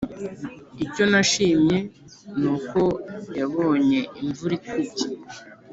icyo 0.85 1.03
nashimye 1.11 1.77
ni 2.39 2.47
uko 2.55 2.81
yabonye 3.39 3.99
imvura 4.23 4.53
ikubye, 4.59 5.05